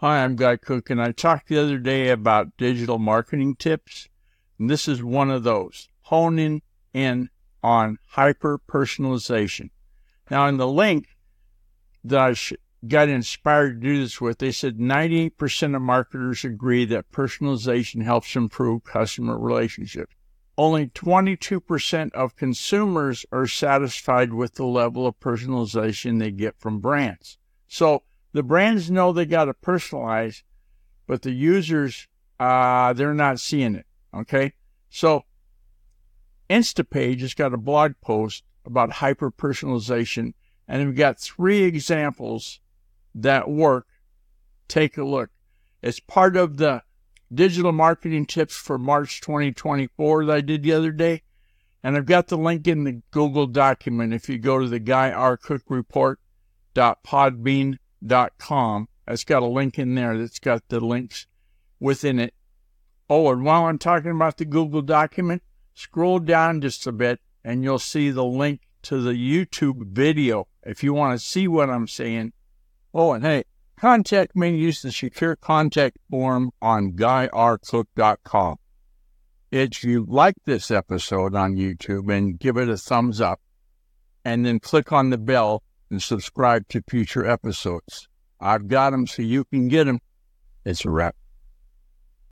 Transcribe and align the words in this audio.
Hi, 0.00 0.24
I'm 0.24 0.34
Guy 0.34 0.56
Cook, 0.56 0.88
and 0.88 0.98
I 0.98 1.12
talked 1.12 1.48
the 1.48 1.58
other 1.58 1.76
day 1.76 2.08
about 2.08 2.56
digital 2.56 2.98
marketing 2.98 3.56
tips, 3.56 4.08
and 4.58 4.70
this 4.70 4.88
is 4.88 5.02
one 5.02 5.30
of 5.30 5.42
those 5.42 5.90
honing 6.04 6.62
in 6.94 7.28
on 7.62 7.98
hyper 8.08 8.58
personalization. 8.58 9.68
Now, 10.30 10.46
in 10.46 10.56
the 10.56 10.66
link 10.66 11.18
that 12.02 12.18
I 12.18 12.34
got 12.88 13.10
inspired 13.10 13.82
to 13.82 13.88
do 13.88 14.00
this 14.00 14.22
with, 14.22 14.38
they 14.38 14.52
said 14.52 14.78
98% 14.78 15.76
of 15.76 15.82
marketers 15.82 16.46
agree 16.46 16.86
that 16.86 17.12
personalization 17.12 18.02
helps 18.02 18.34
improve 18.34 18.84
customer 18.84 19.38
relationships. 19.38 20.14
Only 20.56 20.86
22% 20.86 22.14
of 22.14 22.36
consumers 22.36 23.26
are 23.30 23.46
satisfied 23.46 24.32
with 24.32 24.54
the 24.54 24.64
level 24.64 25.06
of 25.06 25.20
personalization 25.20 26.18
they 26.18 26.30
get 26.30 26.58
from 26.58 26.80
brands. 26.80 27.36
So, 27.68 28.04
the 28.32 28.42
brands 28.42 28.90
know 28.90 29.12
they 29.12 29.26
got 29.26 29.46
to 29.46 29.54
personalize, 29.54 30.42
but 31.06 31.22
the 31.22 31.32
users, 31.32 32.06
uh, 32.38 32.92
they're 32.92 33.14
not 33.14 33.40
seeing 33.40 33.74
it. 33.74 33.86
Okay. 34.14 34.52
So 34.88 35.24
Instapage 36.48 37.20
has 37.20 37.34
got 37.34 37.54
a 37.54 37.58
blog 37.58 37.92
post 38.00 38.44
about 38.64 38.92
hyper 38.92 39.30
personalization, 39.30 40.34
and 40.68 40.86
we've 40.86 40.96
got 40.96 41.18
three 41.18 41.62
examples 41.62 42.60
that 43.14 43.48
work. 43.48 43.86
Take 44.68 44.98
a 44.98 45.04
look. 45.04 45.30
It's 45.82 46.00
part 46.00 46.36
of 46.36 46.58
the 46.58 46.82
digital 47.32 47.72
marketing 47.72 48.26
tips 48.26 48.56
for 48.56 48.78
March 48.78 49.20
2024 49.20 50.26
that 50.26 50.36
I 50.36 50.40
did 50.40 50.62
the 50.62 50.72
other 50.72 50.92
day. 50.92 51.22
And 51.82 51.96
I've 51.96 52.06
got 52.06 52.28
the 52.28 52.36
link 52.36 52.68
in 52.68 52.84
the 52.84 53.00
Google 53.10 53.46
document. 53.46 54.12
If 54.12 54.28
you 54.28 54.36
go 54.38 54.58
to 54.58 54.68
the 54.68 54.78
Guy 54.78 55.10
R. 55.10 55.38
Cook 55.38 55.62
Report.podbean.com, 55.68 57.78
com. 58.38 58.88
It's 59.06 59.24
got 59.24 59.42
a 59.42 59.46
link 59.46 59.78
in 59.78 59.94
there 59.94 60.16
that's 60.16 60.38
got 60.38 60.68
the 60.68 60.80
links 60.80 61.26
within 61.78 62.18
it. 62.18 62.34
Oh, 63.08 63.32
and 63.32 63.44
while 63.44 63.64
I'm 63.64 63.78
talking 63.78 64.12
about 64.12 64.36
the 64.36 64.44
Google 64.44 64.82
document, 64.82 65.42
scroll 65.74 66.20
down 66.20 66.60
just 66.60 66.86
a 66.86 66.92
bit 66.92 67.20
and 67.44 67.64
you'll 67.64 67.78
see 67.78 68.10
the 68.10 68.24
link 68.24 68.60
to 68.82 69.00
the 69.00 69.12
YouTube 69.12 69.86
video 69.88 70.46
if 70.62 70.82
you 70.84 70.94
want 70.94 71.18
to 71.18 71.24
see 71.24 71.48
what 71.48 71.70
I'm 71.70 71.88
saying. 71.88 72.32
Oh, 72.94 73.12
and 73.12 73.24
hey, 73.24 73.44
contact 73.76 74.36
me 74.36 74.56
use 74.56 74.82
the 74.82 74.92
secure 74.92 75.36
contact 75.36 75.98
form 76.10 76.52
on 76.60 76.92
guyrcook.com. 76.92 78.56
If 79.50 79.82
you 79.82 80.06
like 80.08 80.36
this 80.44 80.70
episode 80.70 81.34
on 81.34 81.56
YouTube 81.56 82.12
and 82.16 82.38
give 82.38 82.56
it 82.56 82.68
a 82.68 82.76
thumbs 82.76 83.20
up, 83.20 83.40
and 84.24 84.44
then 84.44 84.60
click 84.60 84.92
on 84.92 85.10
the 85.10 85.18
bell 85.18 85.62
and 85.90 86.02
subscribe 86.02 86.68
to 86.68 86.82
future 86.88 87.26
episodes. 87.26 88.08
I've 88.40 88.68
got 88.68 88.90
them 88.90 89.06
so 89.06 89.22
you 89.22 89.44
can 89.44 89.68
get 89.68 89.84
them. 89.84 90.00
It's 90.64 90.84
a 90.84 90.90
wrap. 90.90 91.16